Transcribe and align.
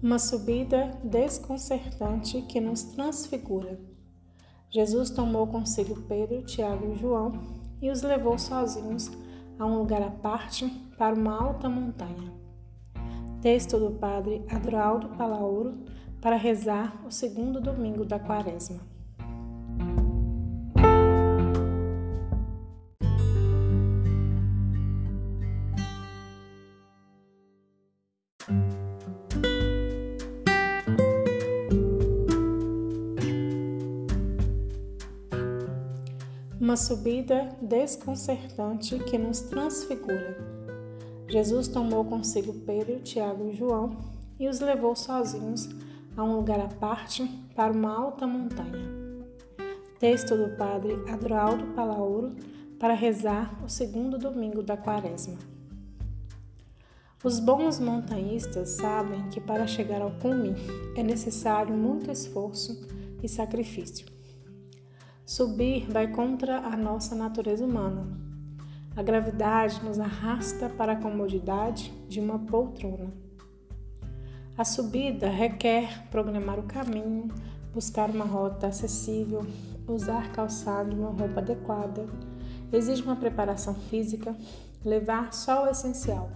Uma 0.00 0.20
subida 0.20 0.96
desconcertante 1.02 2.40
que 2.42 2.60
nos 2.60 2.84
transfigura. 2.84 3.80
Jesus 4.70 5.10
tomou 5.10 5.44
consigo 5.48 6.02
Pedro, 6.02 6.44
Tiago 6.44 6.92
e 6.92 6.96
João 6.96 7.32
e 7.82 7.90
os 7.90 8.02
levou 8.02 8.38
sozinhos 8.38 9.10
a 9.58 9.66
um 9.66 9.78
lugar 9.78 10.00
à 10.00 10.10
parte 10.10 10.68
para 10.96 11.16
uma 11.16 11.42
alta 11.42 11.68
montanha. 11.68 12.32
Texto 13.42 13.76
do 13.76 13.90
Padre 13.98 14.44
Adroaldo 14.48 15.08
Palauro 15.16 15.84
para 16.20 16.36
rezar 16.36 17.04
o 17.04 17.10
segundo 17.10 17.60
domingo 17.60 18.04
da 18.04 18.20
Quaresma. 18.20 18.97
Uma 36.68 36.76
subida 36.76 37.48
desconcertante 37.62 38.98
que 38.98 39.16
nos 39.16 39.40
transfigura. 39.40 40.36
Jesus 41.26 41.66
tomou 41.66 42.04
consigo 42.04 42.52
Pedro, 42.52 43.00
Tiago 43.00 43.48
e 43.48 43.54
João 43.54 43.96
e 44.38 44.46
os 44.46 44.60
levou 44.60 44.94
sozinhos 44.94 45.66
a 46.14 46.22
um 46.22 46.36
lugar 46.36 46.60
à 46.60 46.68
parte 46.68 47.26
para 47.56 47.72
uma 47.72 47.90
alta 47.90 48.26
montanha. 48.26 48.86
Texto 49.98 50.36
do 50.36 50.58
Padre 50.58 50.92
Adroaldo 51.10 51.68
Palauro 51.68 52.36
para 52.78 52.92
rezar 52.92 53.58
o 53.64 53.68
segundo 53.70 54.18
domingo 54.18 54.62
da 54.62 54.76
Quaresma. 54.76 55.38
Os 57.24 57.40
bons 57.40 57.80
montanhistas 57.80 58.68
sabem 58.72 59.26
que 59.30 59.40
para 59.40 59.66
chegar 59.66 60.02
ao 60.02 60.10
cume 60.10 60.54
é 60.94 61.02
necessário 61.02 61.74
muito 61.74 62.10
esforço 62.10 62.86
e 63.22 63.26
sacrifício. 63.26 64.17
Subir 65.28 65.86
vai 65.90 66.08
contra 66.08 66.56
a 66.56 66.74
nossa 66.74 67.14
natureza 67.14 67.62
humana. 67.62 68.08
A 68.96 69.02
gravidade 69.02 69.84
nos 69.84 70.00
arrasta 70.00 70.70
para 70.70 70.92
a 70.92 70.96
comodidade 70.96 71.92
de 72.08 72.18
uma 72.18 72.38
poltrona. 72.38 73.12
A 74.56 74.64
subida 74.64 75.28
requer 75.28 76.08
programar 76.10 76.58
o 76.58 76.62
caminho, 76.62 77.28
buscar 77.74 78.08
uma 78.08 78.24
rota 78.24 78.68
acessível, 78.68 79.46
usar 79.86 80.32
calçado 80.32 80.92
e 80.92 80.98
uma 80.98 81.10
roupa 81.10 81.40
adequada, 81.40 82.06
exige 82.72 83.02
uma 83.02 83.16
preparação 83.16 83.74
física, 83.74 84.34
levar 84.82 85.34
só 85.34 85.66
o 85.66 85.68
essencial. 85.68 86.30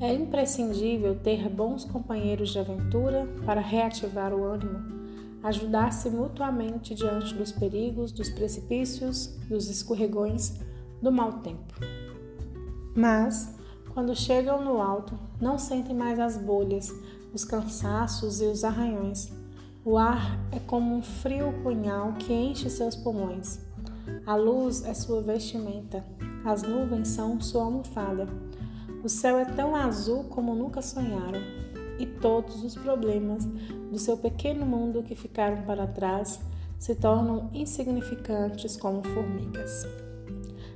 É 0.00 0.12
imprescindível 0.12 1.14
ter 1.14 1.48
bons 1.48 1.84
companheiros 1.84 2.50
de 2.50 2.58
aventura 2.58 3.28
para 3.46 3.60
reativar 3.60 4.34
o 4.34 4.42
ânimo 4.42 5.05
ajudar-se 5.46 6.10
mutuamente 6.10 6.92
diante 6.92 7.32
dos 7.32 7.52
perigos, 7.52 8.10
dos 8.10 8.28
precipícios, 8.28 9.28
dos 9.48 9.70
escorregões, 9.70 10.58
do 11.00 11.12
mau 11.12 11.34
tempo. 11.34 11.72
Mas, 12.96 13.54
quando 13.94 14.16
chegam 14.16 14.64
no 14.64 14.82
alto, 14.82 15.16
não 15.40 15.56
sentem 15.56 15.94
mais 15.94 16.18
as 16.18 16.36
bolhas, 16.36 16.92
os 17.32 17.44
cansaços 17.44 18.40
e 18.40 18.46
os 18.46 18.64
arranhões. 18.64 19.30
O 19.84 19.96
ar 19.96 20.36
é 20.50 20.58
como 20.58 20.96
um 20.96 21.02
frio 21.02 21.52
punhal 21.62 22.14
que 22.14 22.32
enche 22.32 22.68
seus 22.68 22.96
pulmões. 22.96 23.60
A 24.26 24.34
luz 24.34 24.84
é 24.84 24.94
sua 24.94 25.22
vestimenta, 25.22 26.04
as 26.44 26.64
nuvens 26.64 27.06
são 27.06 27.40
sua 27.40 27.62
almofada. 27.62 28.26
O 29.04 29.08
céu 29.08 29.38
é 29.38 29.44
tão 29.44 29.76
azul 29.76 30.24
como 30.24 30.56
nunca 30.56 30.82
sonharam 30.82 31.40
e 31.98 32.06
todos 32.06 32.62
os 32.62 32.74
problemas 32.74 33.44
do 33.90 33.98
seu 33.98 34.16
pequeno 34.16 34.66
mundo 34.66 35.02
que 35.02 35.14
ficaram 35.14 35.62
para 35.62 35.86
trás 35.86 36.40
se 36.78 36.94
tornam 36.94 37.50
insignificantes 37.52 38.76
como 38.76 39.02
formigas. 39.02 39.86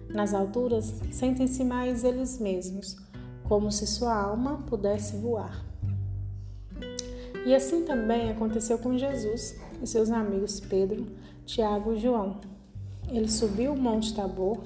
Nas 0.09 0.35
alturas, 0.35 1.01
sentem-se 1.11 1.63
mais 1.63 2.05
eles 2.05 2.39
mesmos, 2.39 2.97
como 3.45 3.71
se 3.71 3.87
sua 3.87 4.15
alma 4.15 4.65
pudesse 4.67 5.17
voar. 5.17 5.65
E 7.47 7.55
assim 7.55 7.85
também 7.85 8.31
aconteceu 8.31 8.79
com 8.79 8.99
Jesus 8.99 9.59
e 9.83 9.87
seus 9.87 10.11
amigos 10.11 10.61
Pedro, 10.61 11.07
Tiago 11.47 11.93
e 11.93 11.99
João. 11.99 12.41
Ele 13.09 13.29
subiu 13.29 13.73
o 13.73 13.79
Monte 13.79 14.15
Tabor 14.15 14.59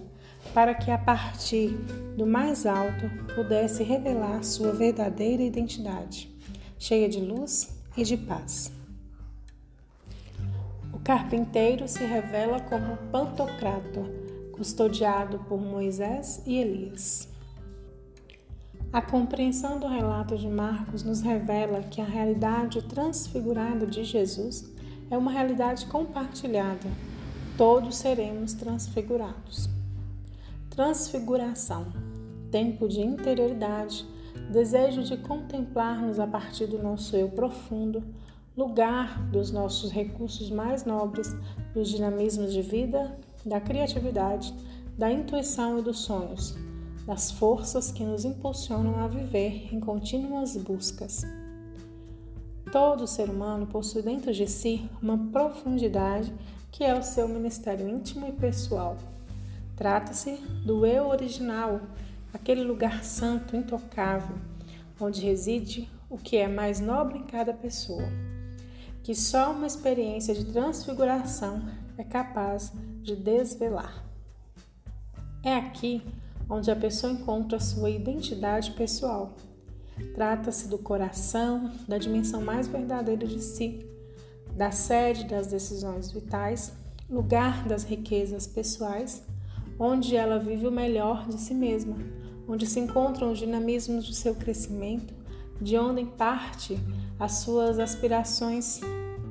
para 0.53 0.75
que, 0.75 0.91
a 0.91 0.99
partir 0.99 1.71
do 2.17 2.27
mais 2.27 2.67
alto, 2.67 3.11
pudesse 3.35 3.83
revelar 3.83 4.43
sua 4.43 4.73
verdadeira 4.73 5.43
identidade 5.43 6.34
cheia 6.85 7.09
de 7.09 7.19
luz 7.19 7.71
e 7.97 8.05
de 8.05 8.15
paz. 8.15 8.71
O 10.93 10.99
carpinteiro 10.99 11.89
se 11.89 12.05
revela 12.05 12.61
como 12.61 12.99
Pantocrator, 13.11 14.05
custodiado 14.53 15.39
por 15.49 15.59
Moisés 15.59 16.43
e 16.45 16.59
Elias. 16.59 17.27
A 18.93 19.01
compreensão 19.01 19.81
do 19.81 19.89
relato 19.89 20.37
de 20.37 20.47
Marcos 20.47 21.03
nos 21.03 21.23
revela 21.23 21.83
que 21.85 22.03
a 22.03 22.05
realidade 22.05 22.83
transfigurada 22.83 23.87
de 23.87 24.05
Jesus 24.05 24.71
é 25.11 25.17
uma 25.17 25.33
realidade 25.33 25.87
compartilhada. 25.87 26.91
Todos 27.57 27.97
seremos 27.97 28.53
transfigurados. 28.53 29.71
Transfiguração, 30.69 31.87
tempo 32.51 32.87
de 32.87 33.01
interioridade, 33.01 34.07
desejo 34.51 35.03
de 35.03 35.17
contemplar-nos 35.17 36.19
a 36.19 36.27
partir 36.27 36.67
do 36.67 36.83
nosso 36.83 37.17
eu 37.17 37.29
profundo, 37.29 38.03
lugar 38.57 39.21
dos 39.31 39.51
nossos 39.51 39.91
recursos 39.91 40.51
mais 40.51 40.85
nobres, 40.85 41.35
dos 41.73 41.89
dinamismos 41.89 42.53
de 42.53 42.63
vida, 42.63 43.19
da 43.45 43.61
criatividade, 43.61 44.55
da 44.97 45.11
intuição 45.11 45.79
e 45.79 45.83
dos 45.83 46.01
sonhos, 46.01 46.55
das 47.07 47.31
forças 47.31 47.91
que 47.91 48.05
nos 48.05 48.25
impulsionam 48.25 49.03
a 49.03 49.09
viver 49.09 49.75
em 49.75 49.81
contínuas 49.81 50.57
buscas. 50.57 51.23
Todo 52.71 53.07
ser 53.07 53.29
humano 53.29 53.67
possui 53.67 54.03
dentro 54.03 54.33
de 54.33 54.47
si 54.47 54.89
uma 55.03 55.19
profundidade 55.31 56.33
que 56.73 56.83
é 56.83 56.93
o 56.93 57.03
seu 57.03 57.29
ministério 57.29 57.89
íntimo 57.89 58.27
e 58.27 58.33
pessoal. 58.33 58.97
Trata-se 59.77 60.33
do 60.65 60.85
eu 60.85 61.09
original, 61.09 61.81
aquele 62.35 62.65
lugar 62.65 63.05
santo, 63.05 63.57
intocável, 63.57 64.37
onde 65.01 65.25
reside 65.25 65.89
o 66.11 66.19
que 66.19 66.37
é 66.37 66.49
mais 66.49 66.81
nobre 66.81 67.19
em 67.19 67.23
cada 67.23 67.55
pessoa, 67.55 68.05
que 69.03 69.15
só 69.15 69.53
uma 69.53 69.67
experiência 69.67 70.35
de 70.35 70.45
transfiguração 70.45 71.63
é 71.97 72.03
capaz 72.03 72.73
de 73.03 73.15
desvelar. 73.15 74.05
É 75.45 75.55
aqui 75.55 76.03
onde 76.51 76.71
a 76.71 76.77
pessoa 76.77 77.13
encontra 77.13 77.61
sua 77.61 77.89
identidade 77.89 78.73
pessoal. 78.73 79.37
Trata-se 80.15 80.69
do 80.69 80.77
coração, 80.77 81.73
da 81.87 81.99
dimensão 81.99 82.43
mais 82.43 82.67
verdadeira 82.67 83.27
de 83.27 83.41
si, 83.41 83.87
da 84.57 84.73
sede 84.73 85.25
das 85.25 85.47
decisões 85.47 86.11
vitais, 86.11 86.73
lugar 87.09 87.65
das 87.69 87.85
riquezas 87.85 88.47
pessoais, 88.47 89.23
onde 89.79 90.17
ela 90.17 90.39
vive 90.39 90.67
o 90.67 90.73
melhor 90.73 91.29
de 91.29 91.39
si 91.39 91.55
mesma, 91.55 91.97
onde 92.49 92.67
se 92.67 92.81
encontram 92.81 93.33
os 93.33 93.39
dinamismos 93.39 94.07
do 94.07 94.15
seu 94.15 94.35
crescimento, 94.35 95.15
de 95.61 95.79
onde 95.79 96.05
parte 96.05 96.79
as 97.19 97.39
suas 97.39 97.79
aspirações 97.79 98.81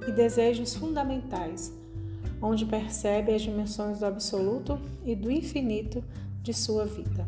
e 0.07 0.11
desejos 0.11 0.75
fundamentais, 0.75 1.71
onde 2.41 2.65
percebe 2.65 3.33
as 3.33 3.41
dimensões 3.41 3.99
do 3.99 4.05
absoluto 4.05 4.79
e 5.05 5.15
do 5.15 5.31
infinito 5.31 6.03
de 6.41 6.53
sua 6.53 6.85
vida. 6.85 7.27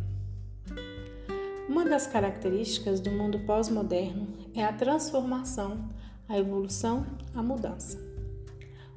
Uma 1.68 1.86
das 1.86 2.08
características 2.08 3.00
do 3.00 3.12
mundo 3.12 3.40
pós-moderno 3.40 4.28
é 4.54 4.64
a 4.64 4.74
transformação, 4.74 5.90
a 6.28 6.38
evolução, 6.38 7.06
a 7.34 7.42
mudança. 7.42 8.00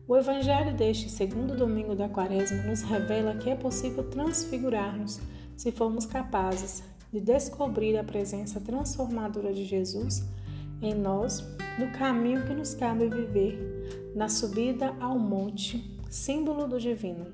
O 0.06 0.16
Evangelho 0.16 0.74
deste 0.74 1.10
segundo 1.10 1.54
domingo 1.54 1.94
da 1.94 2.08
Quaresma 2.08 2.62
nos 2.62 2.80
revela 2.82 3.34
que 3.34 3.50
é 3.50 3.54
possível 3.54 4.04
transfigurar-nos 4.04 5.20
se 5.58 5.72
formos 5.72 6.06
capazes 6.06 6.84
de 7.12 7.20
descobrir 7.20 7.98
a 7.98 8.04
presença 8.04 8.60
transformadora 8.60 9.52
de 9.52 9.64
Jesus 9.64 10.24
em 10.80 10.94
nós 10.94 11.44
no 11.80 11.90
caminho 11.98 12.46
que 12.46 12.54
nos 12.54 12.74
cabe 12.74 13.08
viver, 13.08 14.12
na 14.14 14.28
subida 14.28 14.94
ao 15.00 15.18
monte, 15.18 15.98
símbolo 16.08 16.68
do 16.68 16.78
divino. 16.78 17.26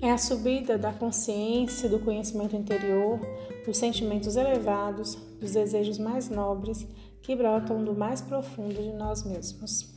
É 0.00 0.12
a 0.12 0.18
subida 0.18 0.78
da 0.78 0.92
consciência, 0.92 1.88
do 1.88 1.98
conhecimento 1.98 2.54
interior, 2.54 3.18
dos 3.66 3.76
sentimentos 3.76 4.36
elevados, 4.36 5.16
dos 5.40 5.52
desejos 5.52 5.98
mais 5.98 6.28
nobres 6.28 6.86
que 7.22 7.34
brotam 7.34 7.84
do 7.84 7.92
mais 7.92 8.20
profundo 8.20 8.80
de 8.80 8.92
nós 8.92 9.24
mesmos. 9.24 9.92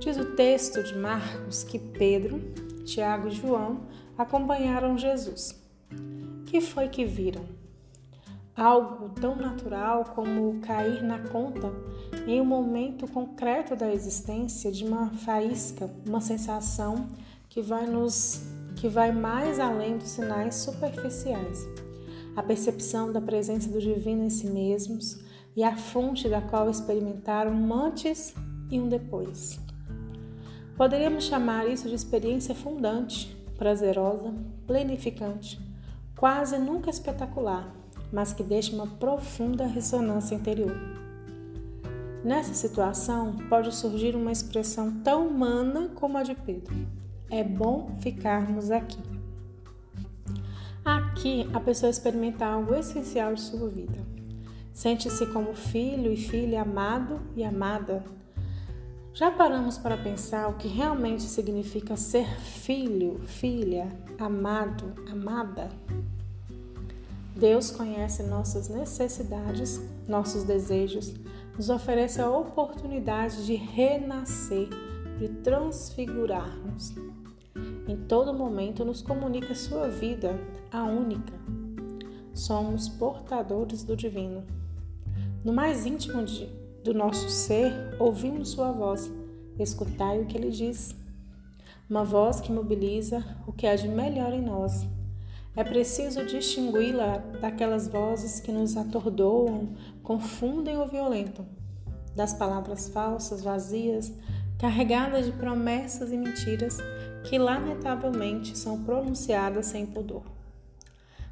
Diz 0.00 0.16
o 0.16 0.34
texto 0.34 0.82
de 0.82 0.96
Marcos 0.96 1.62
que 1.62 1.78
Pedro, 1.78 2.40
Tiago 2.84 3.28
e 3.28 3.32
João 3.32 3.82
acompanharam 4.16 4.96
Jesus. 4.96 5.60
Que 6.46 6.60
foi 6.60 6.88
que 6.88 7.04
viram? 7.04 7.44
algo 8.56 9.08
tão 9.20 9.34
natural 9.34 10.04
como 10.14 10.60
cair 10.60 11.02
na 11.02 11.18
conta 11.18 11.72
em 12.26 12.40
um 12.40 12.44
momento 12.44 13.06
concreto 13.08 13.74
da 13.74 13.92
existência 13.92 14.70
de 14.70 14.84
uma 14.84 15.10
faísca, 15.10 15.90
uma 16.06 16.20
sensação 16.20 17.08
que 17.48 17.60
vai 17.60 17.86
nos 17.86 18.42
que 18.76 18.88
vai 18.88 19.12
mais 19.12 19.60
além 19.60 19.96
dos 19.96 20.08
sinais 20.08 20.56
superficiais. 20.56 21.66
A 22.36 22.42
percepção 22.42 23.12
da 23.12 23.20
presença 23.20 23.70
do 23.70 23.80
divino 23.80 24.24
em 24.24 24.30
si 24.30 24.48
mesmos 24.48 25.20
e 25.56 25.62
a 25.62 25.76
fonte 25.76 26.28
da 26.28 26.42
qual 26.42 26.68
experimentaram 26.68 27.52
um 27.52 27.72
antes 27.72 28.34
e 28.70 28.80
um 28.80 28.88
depois. 28.88 29.60
Poderíamos 30.76 31.24
chamar 31.24 31.68
isso 31.68 31.88
de 31.88 31.94
experiência 31.94 32.54
fundante, 32.54 33.36
prazerosa, 33.64 34.30
plenificante, 34.66 35.58
quase 36.18 36.58
nunca 36.58 36.90
espetacular, 36.90 37.74
mas 38.12 38.34
que 38.34 38.42
deixa 38.42 38.74
uma 38.74 38.86
profunda 38.86 39.64
ressonância 39.64 40.34
interior. 40.34 40.76
Nessa 42.22 42.52
situação, 42.52 43.38
pode 43.48 43.74
surgir 43.74 44.14
uma 44.14 44.30
expressão 44.30 45.00
tão 45.00 45.28
humana 45.28 45.88
como 45.94 46.18
a 46.18 46.22
de 46.22 46.34
Pedro: 46.34 46.74
É 47.30 47.42
bom 47.42 47.96
ficarmos 48.00 48.70
aqui. 48.70 49.00
Aqui, 50.84 51.48
a 51.54 51.58
pessoa 51.58 51.88
experimenta 51.88 52.44
algo 52.44 52.74
essencial 52.74 53.32
de 53.32 53.40
sua 53.40 53.70
vida. 53.70 53.98
Sente-se 54.74 55.24
como 55.28 55.54
filho 55.54 56.12
e 56.12 56.18
filha 56.18 56.60
amado 56.60 57.18
e 57.34 57.42
amada. 57.42 58.04
Já 59.14 59.30
paramos 59.30 59.78
para 59.78 59.96
pensar 59.96 60.48
o 60.48 60.54
que 60.54 60.66
realmente 60.66 61.22
significa 61.22 61.96
ser 61.96 62.26
filho, 62.40 63.20
filha, 63.26 63.88
amado, 64.18 64.92
amada? 65.08 65.70
Deus 67.36 67.70
conhece 67.70 68.24
nossas 68.24 68.68
necessidades, 68.68 69.80
nossos 70.08 70.42
desejos, 70.42 71.14
nos 71.56 71.70
oferece 71.70 72.20
a 72.20 72.28
oportunidade 72.28 73.46
de 73.46 73.54
renascer, 73.54 74.68
de 75.16 75.28
transfigurarmos. 75.28 76.92
Em 77.86 77.96
todo 78.08 78.34
momento 78.34 78.84
nos 78.84 79.00
comunica 79.00 79.54
sua 79.54 79.86
vida, 79.86 80.36
a 80.72 80.82
única. 80.82 81.34
Somos 82.32 82.88
portadores 82.88 83.84
do 83.84 83.96
divino. 83.96 84.42
No 85.44 85.52
mais 85.52 85.86
íntimo 85.86 86.24
de, 86.24 86.63
do 86.84 86.92
nosso 86.92 87.30
ser, 87.30 87.72
ouvimos 87.98 88.50
sua 88.50 88.70
voz. 88.70 89.10
Escutai 89.58 90.20
o 90.20 90.26
que 90.26 90.36
ele 90.36 90.50
diz. 90.50 90.94
Uma 91.88 92.04
voz 92.04 92.40
que 92.40 92.52
mobiliza 92.52 93.24
o 93.46 93.52
que 93.52 93.66
há 93.66 93.74
de 93.74 93.88
melhor 93.88 94.32
em 94.34 94.42
nós 94.42 94.86
é 95.56 95.62
preciso 95.62 96.26
distingui-la 96.26 97.18
daquelas 97.40 97.86
vozes 97.86 98.40
que 98.40 98.50
nos 98.50 98.76
atordoam, 98.76 99.68
confundem 100.02 100.76
ou 100.76 100.88
violentam, 100.88 101.46
das 102.14 102.34
palavras 102.34 102.88
falsas, 102.88 103.40
vazias, 103.40 104.12
carregadas 104.58 105.26
de 105.26 105.32
promessas 105.32 106.10
e 106.10 106.16
mentiras 106.16 106.78
que, 107.22 107.38
lamentavelmente, 107.38 108.58
são 108.58 108.82
pronunciadas 108.82 109.66
sem 109.66 109.86
pudor. 109.86 110.24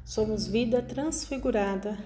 Somos 0.05 0.47
vida 0.47 0.81
transfigurada, 0.81 1.97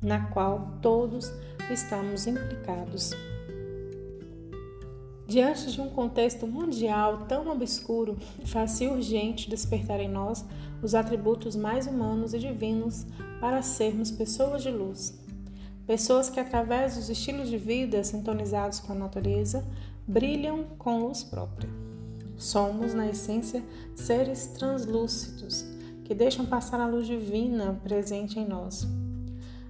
na 0.00 0.30
qual 0.30 0.78
todos 0.80 1.30
estamos 1.70 2.26
implicados. 2.26 3.12
Diante 5.26 5.70
de 5.70 5.78
um 5.78 5.90
contexto 5.90 6.46
mundial 6.46 7.26
tão 7.28 7.48
obscuro, 7.50 8.16
faz-se 8.46 8.86
urgente 8.86 9.50
despertar 9.50 10.00
em 10.00 10.08
nós 10.08 10.42
os 10.82 10.94
atributos 10.94 11.54
mais 11.54 11.86
humanos 11.86 12.32
e 12.32 12.38
divinos 12.38 13.06
para 13.40 13.60
sermos 13.60 14.10
pessoas 14.10 14.62
de 14.62 14.70
luz. 14.70 15.18
Pessoas 15.86 16.30
que, 16.30 16.40
através 16.40 16.96
dos 16.96 17.10
estilos 17.10 17.50
de 17.50 17.58
vida 17.58 18.02
sintonizados 18.02 18.80
com 18.80 18.92
a 18.92 18.96
natureza, 18.96 19.66
brilham 20.06 20.64
com 20.78 21.06
luz 21.06 21.22
própria. 21.22 21.68
Somos, 22.38 22.94
na 22.94 23.08
essência, 23.08 23.62
seres 23.94 24.46
translúcidos 24.46 25.66
que 26.04 26.14
deixam 26.14 26.46
passar 26.46 26.80
a 26.80 26.86
luz 26.86 27.06
divina 27.06 27.78
presente 27.84 28.38
em 28.38 28.48
nós. 28.48 28.86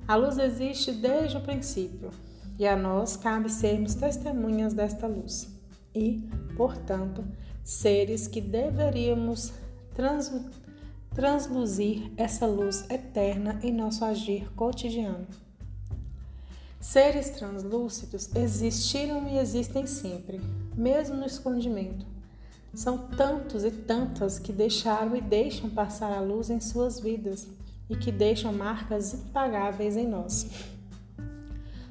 A 0.08 0.16
luz 0.16 0.38
existe 0.38 0.90
desde 0.90 1.36
o 1.36 1.40
princípio, 1.42 2.10
e 2.58 2.66
a 2.66 2.74
nós 2.74 3.14
cabe 3.14 3.50
sermos 3.50 3.94
testemunhas 3.94 4.72
desta 4.72 5.06
luz 5.06 5.48
e, 5.94 6.26
portanto, 6.56 7.22
seres 7.62 8.26
que 8.26 8.40
deveríamos 8.40 9.52
trans, 9.94 10.32
transluzir 11.14 12.10
essa 12.16 12.46
luz 12.46 12.88
eterna 12.88 13.60
em 13.62 13.70
nosso 13.70 14.02
agir 14.02 14.50
cotidiano. 14.54 15.26
Seres 16.80 17.28
translúcidos 17.28 18.34
existiram 18.34 19.28
e 19.28 19.36
existem 19.36 19.86
sempre, 19.86 20.40
mesmo 20.74 21.16
no 21.16 21.26
escondimento. 21.26 22.06
São 22.72 22.96
tantos 22.96 23.62
e 23.62 23.70
tantas 23.70 24.38
que 24.38 24.54
deixaram 24.54 25.14
e 25.14 25.20
deixam 25.20 25.68
passar 25.68 26.12
a 26.16 26.20
luz 26.20 26.48
em 26.48 26.60
suas 26.60 26.98
vidas 26.98 27.46
e 27.88 27.96
que 27.96 28.12
deixam 28.12 28.52
marcas 28.52 29.14
impagáveis 29.14 29.96
em 29.96 30.06
nós. 30.06 30.48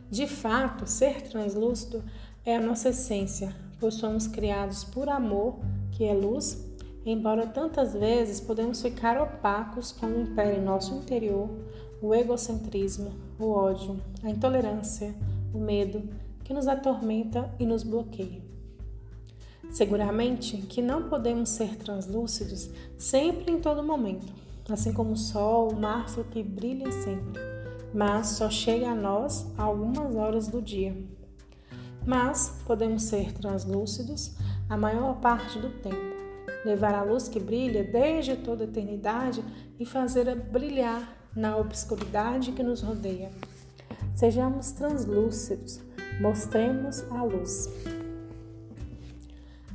De 0.10 0.26
fato, 0.26 0.88
ser 0.88 1.22
translúcido 1.24 2.04
é 2.46 2.56
a 2.56 2.62
nossa 2.62 2.90
essência, 2.90 3.54
pois 3.80 3.96
somos 3.96 4.26
criados 4.28 4.84
por 4.84 5.10
amor, 5.10 5.60
que 5.92 6.06
é 6.06 6.14
luz, 6.14 6.66
embora 7.06 7.48
tantas 7.48 7.94
vezes 7.94 8.40
podemos 8.40 8.82
ficar 8.82 9.22
opacos 9.22 9.92
quando 9.92 10.22
impera 10.22 10.56
em 10.56 10.64
nosso 10.64 10.94
interior 10.96 11.50
o 12.02 12.14
egocentrismo, 12.14 13.12
o 13.40 13.50
ódio, 13.50 14.00
a 14.24 14.30
intolerância, 14.30 15.16
o 15.54 15.58
medo 15.58 16.08
que 16.44 16.54
nos 16.54 16.68
atormenta 16.68 17.54
e 17.60 17.66
nos 17.66 17.84
bloqueia. 17.84 18.42
Seguramente 19.72 20.58
que 20.58 20.82
não 20.82 21.10
podemos 21.10 21.50
ser 21.50 21.76
translúcidos 21.76 22.70
sempre 22.98 23.52
em 23.52 23.60
todo 23.60 23.84
momento, 23.84 24.32
assim 24.74 24.94
como 24.94 25.12
o 25.12 25.18
sol, 25.18 25.72
o 25.72 25.80
março 25.80 26.24
que 26.26 26.44
brilha 26.44 26.92
sempre 26.92 27.58
mas 27.94 28.28
só 28.28 28.50
chega 28.50 28.92
a 28.92 28.96
nós 28.96 29.48
algumas 29.58 30.16
horas 30.16 30.48
do 30.48 30.62
dia. 30.62 30.96
Mas 32.06 32.62
podemos 32.66 33.04
ser 33.04 33.34
translúcidos 33.34 34.36
a 34.70 34.78
maior 34.78 35.20
parte 35.20 35.60
do 35.60 35.70
tempo, 35.82 36.16
levar 36.66 36.94
a 36.94 37.04
luz 37.04 37.28
que 37.28 37.40
brilha 37.40 37.84
desde 37.84 38.36
toda 38.36 38.64
a 38.64 38.68
eternidade 38.68 39.44
e 39.80 39.86
fazer-a 39.86 40.36
brilhar 40.36 41.12
na 41.36 41.58
obscuridade 41.58 42.52
que 42.52 42.64
nos 42.64 42.82
rodeia. 42.82 43.32
Sejamos 44.16 44.72
translúcidos, 44.72 45.82
mostremos 46.22 47.04
a 47.12 47.24
luz. 47.24 47.68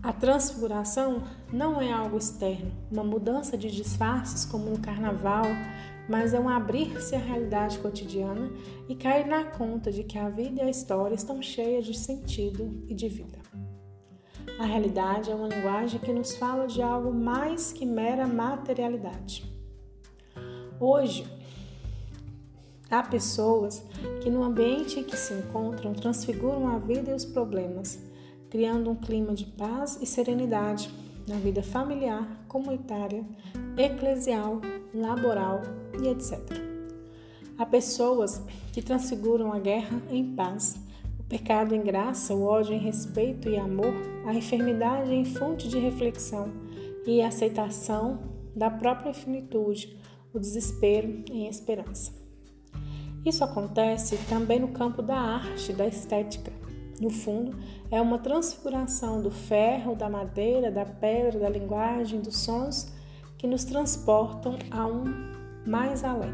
A 0.02 0.12
transfiguração 0.12 1.22
não 1.52 1.80
é 1.80 1.92
algo 1.92 2.18
externo, 2.18 2.72
uma 2.90 3.04
mudança 3.04 3.56
de 3.56 3.70
disfarces 3.70 4.44
como 4.44 4.68
no 4.68 4.80
carnaval, 4.80 5.44
mas 6.08 6.34
é 6.34 6.40
um 6.40 6.48
abrir-se 6.48 7.14
à 7.14 7.18
realidade 7.20 7.78
cotidiana 7.78 8.50
e 8.88 8.96
cair 8.96 9.28
na 9.28 9.44
conta 9.44 9.92
de 9.92 10.02
que 10.02 10.18
a 10.18 10.28
vida 10.28 10.60
e 10.60 10.66
a 10.66 10.68
história 10.68 11.14
estão 11.14 11.40
cheias 11.40 11.86
de 11.86 11.96
sentido 11.96 12.82
e 12.88 12.94
de 12.94 13.08
vida. 13.08 13.38
A 14.58 14.64
realidade 14.64 15.30
é 15.30 15.34
uma 15.36 15.46
linguagem 15.46 16.00
que 16.00 16.12
nos 16.12 16.34
fala 16.36 16.66
de 16.66 16.82
algo 16.82 17.14
mais 17.14 17.72
que 17.72 17.86
mera 17.86 18.26
materialidade. 18.26 19.44
Hoje, 20.80 21.24
há 22.90 23.04
pessoas 23.04 23.86
que, 24.20 24.28
no 24.28 24.42
ambiente 24.42 24.98
em 24.98 25.04
que 25.04 25.16
se 25.16 25.32
encontram, 25.32 25.92
transfiguram 25.94 26.66
a 26.66 26.78
vida 26.78 27.12
e 27.12 27.14
os 27.14 27.24
problemas, 27.24 28.00
criando 28.52 28.90
um 28.90 28.94
clima 28.94 29.32
de 29.32 29.46
paz 29.46 29.98
e 30.02 30.04
serenidade 30.04 30.90
na 31.26 31.36
vida 31.36 31.62
familiar, 31.62 32.44
comunitária, 32.46 33.24
eclesial, 33.78 34.60
laboral 34.92 35.62
e 36.02 36.08
etc. 36.08 36.38
Há 37.56 37.64
pessoas 37.64 38.42
que 38.70 38.82
transfiguram 38.82 39.54
a 39.54 39.58
guerra 39.58 40.02
em 40.10 40.34
paz, 40.34 40.78
o 41.18 41.22
pecado 41.22 41.74
em 41.74 41.80
graça, 41.80 42.34
o 42.34 42.42
ódio 42.42 42.74
em 42.74 42.78
respeito 42.78 43.48
e 43.48 43.56
amor, 43.56 43.94
a 44.26 44.34
enfermidade 44.34 45.14
em 45.14 45.24
fonte 45.24 45.66
de 45.66 45.78
reflexão 45.78 46.52
e 47.06 47.22
aceitação 47.22 48.20
da 48.54 48.68
própria 48.68 49.14
finitude, 49.14 49.96
o 50.30 50.38
desespero 50.38 51.24
em 51.30 51.48
esperança. 51.48 52.12
Isso 53.24 53.42
acontece 53.42 54.18
também 54.28 54.60
no 54.60 54.68
campo 54.68 55.00
da 55.00 55.16
arte, 55.16 55.72
da 55.72 55.86
estética. 55.86 56.61
No 57.02 57.10
fundo, 57.10 57.58
é 57.90 58.00
uma 58.00 58.16
transfiguração 58.16 59.20
do 59.20 59.28
ferro, 59.28 59.96
da 59.96 60.08
madeira, 60.08 60.70
da 60.70 60.84
pedra, 60.84 61.40
da 61.40 61.48
linguagem, 61.48 62.20
dos 62.20 62.38
sons 62.38 62.92
que 63.36 63.44
nos 63.44 63.64
transportam 63.64 64.56
a 64.70 64.86
um 64.86 65.02
mais 65.66 66.04
além. 66.04 66.32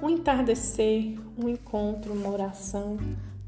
Um 0.00 0.08
entardecer, 0.08 1.18
um 1.36 1.48
encontro, 1.48 2.12
uma 2.12 2.28
oração 2.28 2.96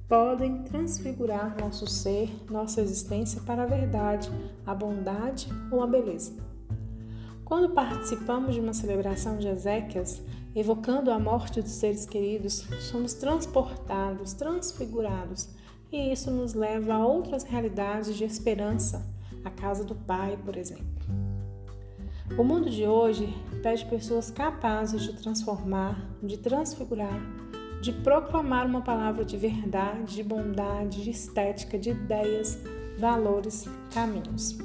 podem 0.08 0.64
transfigurar 0.64 1.56
nosso 1.60 1.86
ser, 1.86 2.28
nossa 2.50 2.80
existência 2.80 3.40
para 3.42 3.62
a 3.62 3.66
verdade, 3.66 4.28
a 4.66 4.74
bondade 4.74 5.46
ou 5.70 5.80
a 5.80 5.86
beleza. 5.86 6.32
Quando 7.44 7.72
participamos 7.72 8.52
de 8.52 8.60
uma 8.60 8.72
celebração 8.72 9.38
de 9.38 9.46
Ezequias, 9.46 10.20
evocando 10.58 11.10
a 11.10 11.18
morte 11.18 11.60
dos 11.60 11.72
seres 11.72 12.06
queridos, 12.06 12.66
somos 12.80 13.12
transportados, 13.12 14.32
transfigurados, 14.32 15.50
e 15.92 16.10
isso 16.10 16.30
nos 16.30 16.54
leva 16.54 16.94
a 16.94 17.06
outras 17.06 17.44
realidades 17.44 18.16
de 18.16 18.24
esperança, 18.24 19.06
a 19.44 19.50
casa 19.50 19.84
do 19.84 19.94
Pai, 19.94 20.38
por 20.42 20.56
exemplo. 20.56 20.86
O 22.38 22.42
mundo 22.42 22.70
de 22.70 22.86
hoje 22.86 23.28
pede 23.62 23.84
pessoas 23.84 24.30
capazes 24.30 25.02
de 25.02 25.12
transformar, 25.12 26.16
de 26.22 26.38
transfigurar, 26.38 27.20
de 27.82 27.92
proclamar 27.92 28.66
uma 28.66 28.80
palavra 28.80 29.26
de 29.26 29.36
verdade, 29.36 30.16
de 30.16 30.22
bondade, 30.22 31.04
de 31.04 31.10
estética, 31.10 31.78
de 31.78 31.90
ideias, 31.90 32.58
valores, 32.98 33.66
caminhos. 33.92 34.56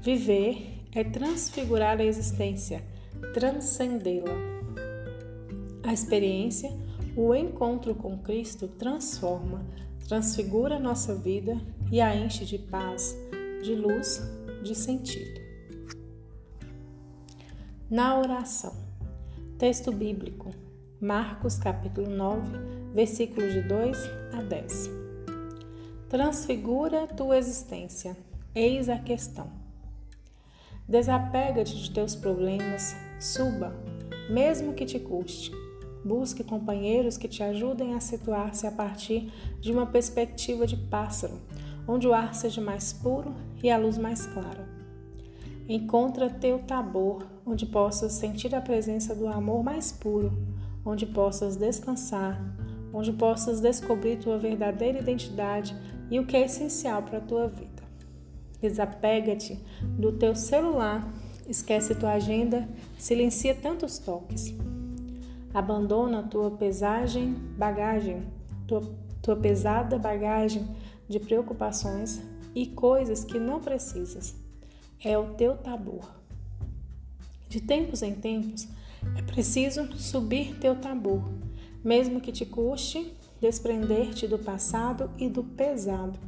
Viver 0.00 0.82
é 0.92 1.04
transfigurar 1.04 2.00
a 2.00 2.04
existência, 2.04 2.82
transcendê-la. 3.34 4.57
A 5.88 5.92
experiência, 5.94 6.70
o 7.16 7.34
encontro 7.34 7.94
com 7.94 8.18
Cristo 8.18 8.68
transforma, 8.68 9.64
transfigura 10.06 10.78
nossa 10.78 11.14
vida 11.14 11.58
e 11.90 11.98
a 11.98 12.14
enche 12.14 12.44
de 12.44 12.58
paz, 12.58 13.16
de 13.62 13.74
luz, 13.74 14.20
de 14.62 14.74
sentido. 14.74 15.40
Na 17.90 18.18
oração. 18.18 18.74
Texto 19.56 19.90
bíblico. 19.90 20.50
Marcos 21.00 21.56
capítulo 21.56 22.10
9, 22.10 22.58
versículos 22.92 23.54
de 23.54 23.62
2 23.62 23.96
a 24.34 24.42
10. 24.42 24.90
Transfigura 26.10 27.06
tua 27.06 27.38
existência. 27.38 28.14
Eis 28.54 28.90
a 28.90 28.98
questão. 28.98 29.50
Desapega-te 30.86 31.74
de 31.74 31.90
teus 31.92 32.14
problemas, 32.14 32.94
suba, 33.18 33.74
mesmo 34.28 34.74
que 34.74 34.84
te 34.84 35.00
custe 35.00 35.50
Busque 36.04 36.44
companheiros 36.44 37.16
que 37.16 37.28
te 37.28 37.42
ajudem 37.42 37.94
a 37.94 38.00
situar-se 38.00 38.66
a 38.66 38.70
partir 38.70 39.32
de 39.60 39.72
uma 39.72 39.86
perspectiva 39.86 40.66
de 40.66 40.76
pássaro, 40.76 41.40
onde 41.86 42.06
o 42.06 42.14
ar 42.14 42.34
seja 42.34 42.60
mais 42.60 42.92
puro 42.92 43.34
e 43.62 43.70
a 43.70 43.76
luz 43.76 43.98
mais 43.98 44.26
clara. 44.26 44.68
Encontra 45.68 46.30
teu 46.30 46.60
tabor, 46.60 47.26
onde 47.44 47.66
possas 47.66 48.12
sentir 48.12 48.54
a 48.54 48.60
presença 48.60 49.14
do 49.14 49.28
amor 49.28 49.62
mais 49.62 49.92
puro, 49.92 50.32
onde 50.84 51.04
possas 51.04 51.56
descansar, 51.56 52.40
onde 52.92 53.12
possas 53.12 53.60
descobrir 53.60 54.18
tua 54.18 54.38
verdadeira 54.38 55.00
identidade 55.00 55.76
e 56.10 56.18
o 56.18 56.26
que 56.26 56.36
é 56.36 56.44
essencial 56.44 57.02
para 57.02 57.18
a 57.18 57.22
tua 57.22 57.48
vida. 57.48 57.82
Desapega-te 58.60 59.58
do 59.82 60.12
teu 60.12 60.34
celular, 60.34 61.06
esquece 61.48 61.94
tua 61.94 62.12
agenda, 62.12 62.68
silencia 62.98 63.54
tantos 63.54 63.98
toques. 63.98 64.54
Abandona 65.52 66.22
tua 66.22 66.50
pesagem, 66.50 67.32
bagagem, 67.56 68.26
tua, 68.66 68.82
tua 69.22 69.36
pesada 69.36 69.98
bagagem 69.98 70.66
de 71.08 71.18
preocupações 71.18 72.20
e 72.54 72.66
coisas 72.66 73.24
que 73.24 73.38
não 73.38 73.60
precisas. 73.60 74.34
É 75.02 75.16
o 75.16 75.34
teu 75.34 75.56
tabor. 75.56 76.18
De 77.48 77.60
tempos 77.60 78.02
em 78.02 78.14
tempos, 78.14 78.68
é 79.16 79.22
preciso 79.22 79.90
subir 79.96 80.58
teu 80.58 80.76
tabor, 80.76 81.22
mesmo 81.82 82.20
que 82.20 82.32
te 82.32 82.44
custe 82.44 83.14
desprender-te 83.40 84.26
do 84.26 84.38
passado 84.38 85.10
e 85.16 85.28
do 85.28 85.42
pesado. 85.44 86.18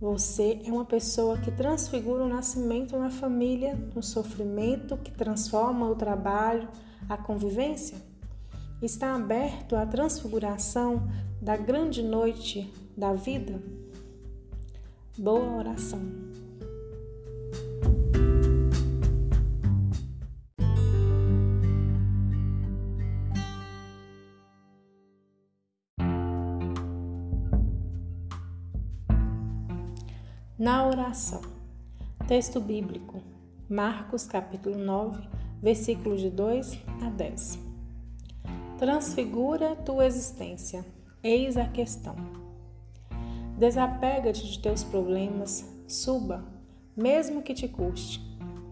Você 0.00 0.60
é 0.64 0.72
uma 0.72 0.84
pessoa 0.84 1.38
que 1.38 1.50
transfigura 1.50 2.24
o 2.24 2.28
nascimento 2.28 2.98
na 2.98 3.10
família, 3.10 3.74
no 3.94 4.02
sofrimento 4.02 4.96
que 4.96 5.10
transforma 5.10 5.88
o 5.88 5.94
trabalho, 5.94 6.68
a 7.08 7.16
convivência? 7.16 8.09
Está 8.82 9.14
aberto 9.14 9.76
à 9.76 9.84
transfiguração 9.84 11.06
da 11.40 11.56
grande 11.56 12.02
noite 12.02 12.72
da 12.96 13.12
vida? 13.12 13.60
Boa 15.18 15.58
oração. 15.58 16.00
Na 30.58 30.86
oração. 30.86 31.40
Texto 32.26 32.60
bíblico. 32.60 33.22
Marcos 33.68 34.24
capítulo 34.24 34.76
9, 34.76 35.26
versículos 35.62 36.20
de 36.20 36.28
2 36.28 36.78
a 37.02 37.08
10. 37.08 37.69
Transfigura 38.80 39.76
tua 39.76 40.06
existência. 40.06 40.82
Eis 41.22 41.58
a 41.58 41.66
questão. 41.66 42.16
Desapega-te 43.58 44.50
de 44.50 44.58
teus 44.58 44.82
problemas, 44.82 45.70
suba, 45.86 46.42
mesmo 46.96 47.42
que 47.42 47.52
te 47.52 47.68
custe. 47.68 48.18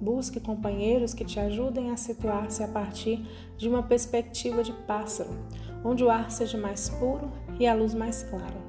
Busque 0.01 0.41
companheiros 0.41 1.13
que 1.13 1.27
te 1.27 1.39
ajudem 1.39 1.91
a 1.91 1.99
situar-se 1.99 2.63
a 2.63 2.69
partir 2.69 3.23
de 3.59 3.69
uma 3.69 3.83
perspectiva 3.83 4.63
de 4.63 4.73
pássaro, 4.73 5.29
onde 5.85 6.03
o 6.03 6.09
ar 6.09 6.31
seja 6.31 6.57
mais 6.57 6.89
puro 6.89 7.31
e 7.61 7.67
a 7.67 7.75
luz 7.75 7.93
mais 7.93 8.23
clara. 8.23 8.63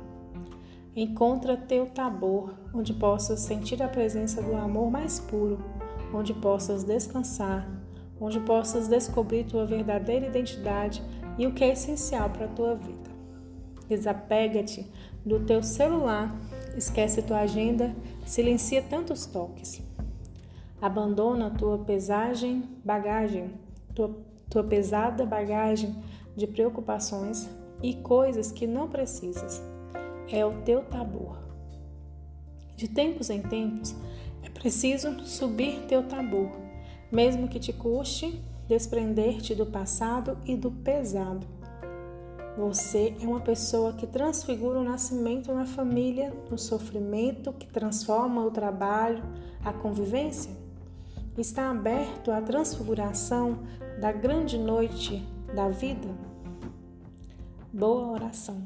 Encontra 0.93 1.55
teu 1.55 1.85
tabor, 1.85 2.53
onde 2.73 2.93
possas 2.93 3.39
sentir 3.39 3.81
a 3.81 3.87
presença 3.87 4.41
do 4.41 4.57
amor 4.57 4.91
mais 4.91 5.21
puro, 5.21 5.57
onde 6.13 6.33
possas 6.33 6.83
descansar, 6.83 7.65
onde 8.19 8.41
possas 8.41 8.89
descobrir 8.89 9.45
tua 9.45 9.65
verdadeira 9.65 10.27
identidade 10.27 11.01
e 11.39 11.47
o 11.47 11.53
que 11.53 11.63
é 11.63 11.71
essencial 11.71 12.29
para 12.29 12.45
a 12.45 12.49
tua 12.49 12.75
vida. 12.75 13.09
Desapega-te 13.87 14.85
do 15.25 15.39
teu 15.39 15.63
celular, 15.63 16.35
esquece 16.77 17.21
tua 17.21 17.39
agenda, 17.39 17.95
silencia 18.25 18.83
tantos 18.83 19.25
toques. 19.25 19.81
Abandona 20.81 21.49
tua 21.49 21.77
pesagem, 21.79 22.63
bagagem, 22.83 23.51
tua, 23.95 24.15
tua 24.49 24.63
pesada 24.63 25.25
bagagem 25.25 25.95
de 26.35 26.45
preocupações 26.45 27.49
e 27.81 27.93
coisas 27.95 28.51
que 28.51 28.67
não 28.67 28.89
precisas. 28.89 29.61
É 30.29 30.45
o 30.45 30.61
teu 30.61 30.83
tabor. 30.83 31.37
De 32.75 32.87
tempos 32.87 33.29
em 33.29 33.41
tempos, 33.41 33.95
é 34.43 34.49
preciso 34.49 35.19
subir 35.21 35.85
teu 35.87 36.03
tabor, 36.03 36.51
mesmo 37.11 37.47
que 37.47 37.59
te 37.59 37.73
custe 37.73 38.41
desprender-te 38.69 39.55
do 39.55 39.65
passado 39.65 40.37
e 40.45 40.55
do 40.55 40.69
pesado. 40.69 41.45
Você 42.55 43.15
é 43.19 43.25
uma 43.25 43.39
pessoa 43.39 43.93
que 43.93 44.05
transfigura 44.05 44.79
o 44.79 44.83
nascimento 44.83 45.51
na 45.51 45.65
família, 45.65 46.31
no 46.51 46.57
sofrimento 46.57 47.51
que 47.51 47.65
transforma 47.65 48.45
o 48.45 48.51
trabalho, 48.51 49.23
a 49.65 49.73
convivência? 49.73 50.51
Está 51.35 51.71
aberto 51.71 52.31
à 52.31 52.41
transfiguração 52.41 53.59
da 53.99 54.11
grande 54.11 54.57
noite 54.57 55.25
da 55.55 55.69
vida? 55.69 56.09
Boa 57.73 58.11
oração. 58.11 58.61